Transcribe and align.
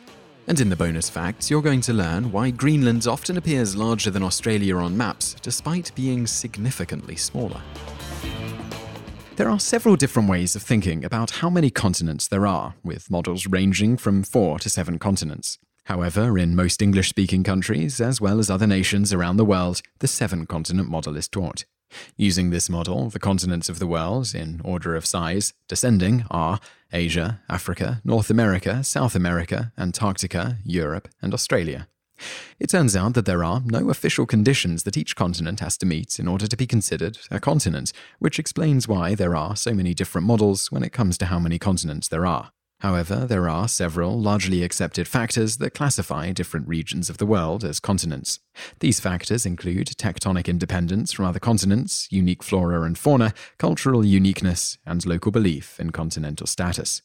And 0.47 0.61
in 0.61 0.71
the 0.71 0.77
bonus 0.77 1.11
facts, 1.11 1.51
you're 1.51 1.61
going 1.61 1.83
to 1.83 1.93
learn 1.93 2.33
why 2.33 2.51
Greenland 2.51 3.07
often 3.07 3.37
appears 3.37 3.77
larger 3.77 4.11
than 4.11 4.23
Australia 4.23 4.77
on 4.77 4.97
maps, 4.97 5.35
despite 5.43 5.95
being 5.95 6.27
significantly 6.27 7.17
smaller. 7.17 7.61
There 9.37 9.51
are 9.51 9.61
several 9.61 9.95
different 9.95 10.29
ways 10.29 10.57
of 10.57 10.63
thinking 10.63 11.05
about 11.05 11.31
how 11.31 11.51
many 11.51 11.71
continents 11.71 12.27
there 12.27 12.47
are, 12.47 12.75
with 12.83 13.11
models 13.11 13.47
ranging 13.47 13.97
from 13.97 14.23
four 14.23 14.59
to 14.59 14.71
seven 14.71 14.99
continents. 14.99 15.59
However, 15.85 16.37
in 16.37 16.57
most 16.57 16.83
English 16.83 17.09
speaking 17.09 17.45
countries, 17.45 18.01
as 18.01 18.21
well 18.21 18.39
as 18.39 18.51
other 18.51 18.67
nations 18.67 19.13
around 19.13 19.37
the 19.37 19.45
world, 19.45 19.81
the 20.01 20.09
seven 20.09 20.45
continent 20.45 20.89
model 20.89 21.17
is 21.17 21.29
taught. 21.29 21.65
Using 22.17 22.51
this 22.51 22.69
model, 22.69 23.11
the 23.11 23.19
continents 23.19 23.69
of 23.69 23.79
the 23.79 23.87
world, 23.87 24.35
in 24.35 24.61
order 24.65 24.95
of 24.95 25.07
size, 25.07 25.55
descending, 25.69 26.25
are 26.31 26.61
Asia, 26.93 27.41
Africa, 27.49 28.01
North 28.05 28.31
America, 28.31 28.83
South 28.85 29.15
America, 29.15 29.73
Antarctica, 29.79 30.59
Europe, 30.65 31.09
and 31.23 31.35
Australia. 31.35 31.89
It 32.59 32.71
turns 32.71 32.97
out 32.97 33.15
that 33.15 33.27
there 33.27 33.45
are 33.45 33.63
no 33.65 33.91
official 33.91 34.27
conditions 34.27 34.83
that 34.83 34.97
each 34.97 35.15
continent 35.15 35.61
has 35.61 35.77
to 35.79 35.87
meet 35.87 36.19
in 36.19 36.27
order 36.27 36.47
to 36.47 36.57
be 36.57 36.67
considered 36.67 37.19
a 37.31 37.39
continent, 37.39 37.93
which 38.19 38.39
explains 38.39 38.89
why 38.89 39.15
there 39.15 39.37
are 39.37 39.55
so 39.55 39.73
many 39.73 39.95
different 39.95 40.27
models 40.27 40.73
when 40.73 40.83
it 40.83 40.93
comes 40.93 41.17
to 41.19 41.27
how 41.27 41.39
many 41.39 41.59
continents 41.59 42.09
there 42.09 42.27
are. 42.27 42.51
However, 42.81 43.27
there 43.27 43.49
are 43.49 43.67
several 43.67 44.21
largely 44.21 44.63
accepted 44.63 45.09
factors 45.09 45.57
that 45.57 45.75
classify 45.75 46.31
different 46.31 46.69
regions 46.69 47.11
of 47.11 47.19
the 47.19 47.27
world 47.27 47.65
as 47.65 47.81
continents. 47.81 48.39
These 48.79 49.01
factors 49.01 49.45
include 49.45 49.89
tectonic 49.89 50.47
independence 50.47 51.13
from 51.13 51.25
other 51.25 51.41
continents, 51.41 52.07
unique 52.11 52.43
flora 52.43 52.83
and 52.83 52.97
fauna, 52.97 53.35
cultural 53.59 54.05
uniqueness, 54.05 54.79
and 54.87 55.05
local 55.05 55.33
belief 55.33 55.81
in 55.81 55.91
continental 55.91 56.47
status. 56.47 57.03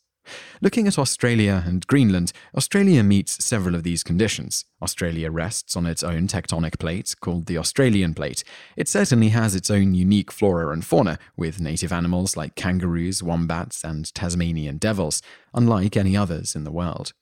Looking 0.62 0.88
at 0.88 0.98
Australia 0.98 1.64
and 1.66 1.86
Greenland, 1.88 2.32
Australia 2.56 3.04
meets 3.04 3.44
several 3.44 3.76
of 3.76 3.84
these 3.84 4.04
conditions. 4.04 4.66
Australia 4.82 5.30
rests 5.30 5.76
on 5.76 5.86
its 5.86 6.04
own 6.04 6.28
tectonic 6.28 6.80
plate, 6.80 7.16
called 7.20 7.46
the 7.46 7.58
Australian 7.58 8.14
Plate. 8.14 8.44
It 8.78 8.88
certainly 8.88 9.30
has 9.30 9.56
its 9.56 9.70
own 9.70 9.94
unique 9.94 10.32
flora 10.32 10.72
and 10.72 10.86
fauna, 10.86 11.20
with 11.36 11.60
native 11.60 11.92
animals 11.92 12.38
like 12.38 12.56
kangaroos, 12.56 13.22
wombats, 13.22 13.84
and 13.84 14.14
Tasmanian 14.14 14.78
devils, 14.78 15.22
unlike 15.54 15.98
any 15.98 16.16
others 16.16 16.56
in 16.56 16.64
the 16.64 16.72
world. 16.72 17.14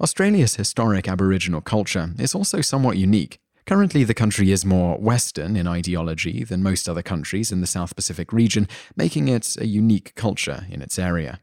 Australia's 0.00 0.56
historic 0.56 1.08
Aboriginal 1.08 1.60
culture 1.60 2.10
is 2.18 2.34
also 2.34 2.60
somewhat 2.60 2.96
unique. 2.96 3.38
Currently, 3.66 4.04
the 4.04 4.14
country 4.14 4.50
is 4.50 4.64
more 4.64 4.96
Western 4.98 5.54
in 5.54 5.68
ideology 5.68 6.42
than 6.42 6.62
most 6.62 6.88
other 6.88 7.02
countries 7.02 7.52
in 7.52 7.60
the 7.60 7.66
South 7.66 7.94
Pacific 7.94 8.32
region, 8.32 8.66
making 8.96 9.28
it 9.28 9.56
a 9.60 9.66
unique 9.66 10.14
culture 10.14 10.66
in 10.70 10.80
its 10.80 10.98
area. 10.98 11.40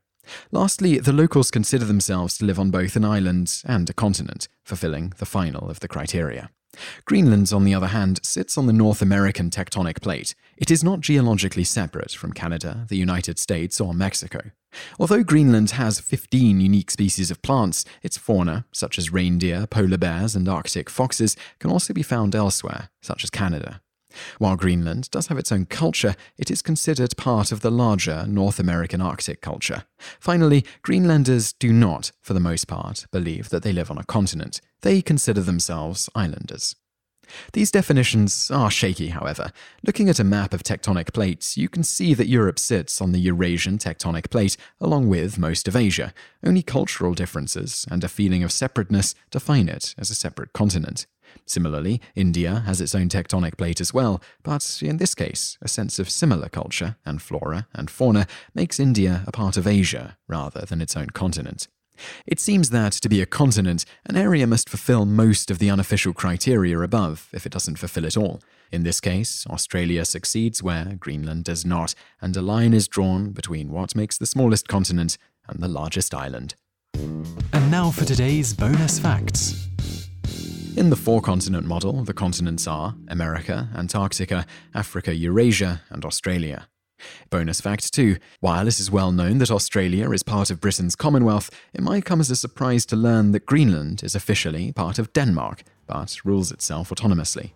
Lastly, 0.52 1.00
the 1.00 1.14
locals 1.14 1.52
consider 1.52 1.86
themselves 1.86 2.38
to 2.38 2.46
live 2.46 2.60
on 2.60 2.72
both 2.72 2.96
an 2.96 3.06
island 3.06 3.62
and 3.66 3.90
a 3.90 3.94
continent, 3.94 4.48
fulfilling 4.64 5.14
the 5.18 5.26
final 5.26 5.70
of 5.70 5.80
the 5.80 5.88
criteria. 5.88 6.50
Greenland, 7.06 7.52
on 7.54 7.64
the 7.64 7.74
other 7.74 7.88
hand, 7.88 8.20
sits 8.24 8.58
on 8.58 8.68
the 8.68 8.74
North 8.74 9.02
American 9.02 9.50
tectonic 9.50 10.02
plate. 10.02 10.36
It 10.58 10.72
is 10.72 10.84
not 10.84 11.00
geologically 11.00 11.64
separate 11.64 12.12
from 12.12 12.34
Canada, 12.34 12.86
the 12.90 12.98
United 12.98 13.40
States, 13.40 13.80
or 13.80 13.94
Mexico. 13.94 14.52
Although 15.00 15.24
Greenland 15.24 15.72
has 15.72 16.02
15 16.02 16.60
unique 16.60 16.92
species 16.92 17.32
of 17.32 17.42
plants, 17.42 17.86
its 18.04 18.18
fauna, 18.18 18.66
such 18.74 18.98
as 18.98 19.12
reindeer, 19.12 19.68
polar 19.68 19.98
bears, 19.98 20.36
and 20.36 20.50
Arctic 20.50 20.90
foxes, 20.90 21.38
can 21.60 21.72
also 21.72 21.94
be 21.94 22.04
found 22.04 22.36
elsewhere, 22.36 22.90
such 23.02 23.24
as 23.24 23.30
Canada. 23.30 23.82
While 24.38 24.56
Greenland 24.56 25.10
does 25.12 25.28
have 25.28 25.38
its 25.38 25.52
own 25.52 25.66
culture, 25.66 26.16
it 26.38 26.52
is 26.52 26.62
considered 26.62 27.18
part 27.18 27.52
of 27.52 27.62
the 27.62 27.72
larger 27.72 28.26
North 28.28 28.60
American 28.60 29.02
Arctic 29.02 29.42
culture. 29.42 29.84
Finally, 30.20 30.66
Greenlanders 30.82 31.54
do 31.54 31.72
not, 31.72 32.12
for 32.22 32.34
the 32.34 32.40
most 32.40 32.68
part, 32.68 33.06
believe 33.12 33.50
that 33.50 33.64
they 33.64 33.74
live 33.74 33.92
on 33.92 33.98
a 33.98 34.04
continent. 34.04 34.62
They 34.82 35.02
consider 35.02 35.42
themselves 35.42 36.10
islanders. 36.16 36.76
These 37.54 37.72
definitions 37.72 38.52
are 38.52 38.72
shaky, 38.72 39.08
however. 39.08 39.52
Looking 39.84 40.10
at 40.10 40.20
a 40.20 40.24
map 40.24 40.54
of 40.54 40.64
tectonic 40.64 41.14
plates, 41.14 41.58
you 41.58 41.70
can 41.70 41.84
see 41.84 42.14
that 42.14 42.28
Europe 42.28 42.60
sits 42.60 43.02
on 43.02 43.12
the 43.12 43.20
Eurasian 43.20 43.78
tectonic 43.78 44.30
plate, 44.30 44.58
along 44.80 45.08
with 45.08 45.40
most 45.40 45.68
of 45.68 45.76
Asia. 45.76 46.14
Only 46.44 46.62
cultural 46.62 47.14
differences 47.14 47.86
and 47.90 48.04
a 48.04 48.10
feeling 48.10 48.44
of 48.44 48.52
separateness 48.52 49.16
define 49.32 49.70
it 49.70 49.96
as 49.98 50.10
a 50.10 50.16
separate 50.16 50.54
continent. 50.54 51.08
Similarly, 51.46 52.02
India 52.16 52.64
has 52.66 52.82
its 52.82 52.96
own 52.96 53.10
tectonic 53.10 53.58
plate 53.58 53.82
as 53.82 53.94
well, 53.94 54.22
but 54.44 54.80
in 54.82 54.98
this 54.98 55.16
case, 55.16 55.58
a 55.62 55.68
sense 55.68 56.00
of 56.00 56.10
similar 56.10 56.50
culture 56.50 56.98
and 57.06 57.22
flora 57.22 57.68
and 57.74 57.90
fauna 57.90 58.28
makes 58.54 58.80
India 58.80 59.24
a 59.28 59.32
part 59.32 59.58
of 59.58 59.68
Asia 59.68 60.18
rather 60.28 60.62
than 60.62 60.82
its 60.82 60.96
own 60.96 61.10
continent. 61.12 61.68
It 62.26 62.40
seems 62.40 62.70
that 62.72 62.94
to 62.94 63.10
be 63.10 63.22
a 63.22 63.26
continent, 63.26 63.86
an 64.06 64.18
area 64.18 64.48
must 64.48 64.70
fulfill 64.70 65.06
most 65.06 65.50
of 65.50 65.60
the 65.60 65.70
unofficial 65.70 66.14
criteria 66.14 66.80
above 66.80 67.30
if 67.34 67.46
it 67.46 67.52
doesn't 67.52 67.78
fulfill 67.78 68.06
it 68.06 68.18
all. 68.18 68.42
In 68.72 68.84
this 68.84 69.00
case, 69.00 69.46
Australia 69.48 70.04
succeeds 70.06 70.62
where 70.62 70.96
Greenland 71.00 71.46
does 71.46 71.66
not, 71.66 71.96
and 72.22 72.36
a 72.36 72.42
line 72.42 72.74
is 72.74 72.88
drawn 72.88 73.32
between 73.32 73.72
what 73.72 73.96
makes 73.96 74.18
the 74.18 74.26
smallest 74.26 74.68
continent 74.68 75.18
and 75.48 75.62
the 75.62 75.68
largest 75.68 76.14
island. 76.14 76.56
And 76.96 77.72
now 77.72 77.92
for 77.92 78.06
today's 78.06 78.54
bonus 78.54 79.00
facts. 79.00 79.70
In 80.76 80.90
the 80.90 80.98
four 80.98 81.22
continent 81.22 81.66
model, 81.66 82.04
the 82.04 82.14
continents 82.14 82.68
are 82.68 82.96
America, 83.08 83.70
Antarctica, 83.74 84.46
Africa, 84.74 85.16
Eurasia, 85.16 85.82
and 85.90 86.04
Australia. 86.04 86.68
Bonus 87.30 87.62
fact 87.62 87.94
2 87.94 88.18
While 88.42 88.68
it 88.68 88.78
is 88.78 88.92
well 88.92 89.14
known 89.14 89.38
that 89.38 89.50
Australia 89.50 90.12
is 90.12 90.22
part 90.22 90.50
of 90.50 90.60
Britain's 90.60 90.98
Commonwealth, 90.98 91.50
it 91.74 91.82
might 91.82 92.04
come 92.04 92.20
as 92.20 92.30
a 92.30 92.36
surprise 92.36 92.86
to 92.88 92.98
learn 92.98 93.32
that 93.32 93.46
Greenland 93.46 94.04
is 94.04 94.16
officially 94.16 94.74
part 94.74 95.00
of 95.00 95.14
Denmark, 95.14 95.64
but 95.88 96.18
rules 96.26 96.52
itself 96.52 96.90
autonomously. 96.90 97.52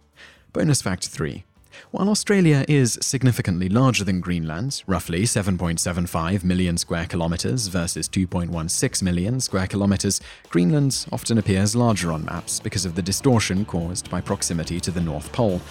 Bonus 0.53 0.81
fact 0.81 1.09
3 1.09 1.44
while 1.91 2.09
Australia 2.09 2.66
is 2.68 2.97
significantly 3.02 3.69
larger 3.69 4.03
than 4.03 4.19
Greenland, 4.19 4.84
roughly 4.88 5.24
7.75 5.24 6.44
million 6.44 6.78
square 6.78 7.06
kilometres 7.06 7.68
versus 7.68 8.09
2.16 8.09 9.03
million 9.03 9.40
square 9.40 9.68
kilometres, 9.68 10.22
Greenland 10.50 11.06
often 11.12 11.38
appears 11.38 11.75
larger 11.75 12.12
on 12.12 12.25
maps 12.25 12.59
because 12.59 12.85
of 12.85 12.96
the 12.96 13.02
distortion 13.02 13.66
caused 13.66 14.09
by 14.09 14.22
proximity 14.22 14.80
to 14.80 14.91
the 14.91 15.02
North 15.02 15.31
Pole. 15.31 15.62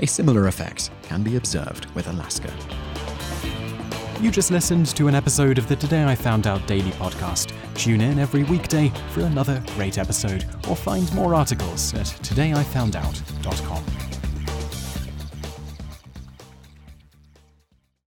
A 0.00 0.06
similar 0.06 0.46
effect 0.46 0.90
can 1.02 1.22
be 1.22 1.36
observed 1.36 1.86
with 1.94 2.06
Alaska. 2.08 2.52
You 4.20 4.30
just 4.30 4.50
listened 4.50 4.86
to 4.96 5.08
an 5.08 5.14
episode 5.14 5.58
of 5.58 5.68
the 5.68 5.76
Today 5.76 6.04
I 6.04 6.14
Found 6.14 6.46
Out 6.46 6.66
Daily 6.66 6.90
podcast. 6.92 7.52
Tune 7.74 8.00
in 8.00 8.18
every 8.18 8.44
weekday 8.44 8.90
for 9.10 9.20
another 9.20 9.62
great 9.74 9.98
episode, 9.98 10.46
or 10.68 10.74
find 10.74 11.12
more 11.14 11.34
articles 11.34 11.92
at 11.92 12.06
todayifoundout.com. 12.06 14.05